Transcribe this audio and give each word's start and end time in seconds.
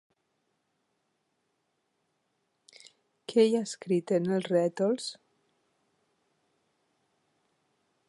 Què 3.33 3.45
hi 3.49 3.55
ha 3.59 3.63
escrit 3.69 4.17
en 4.19 4.27
els 4.39 4.51
rètols? 4.57 5.11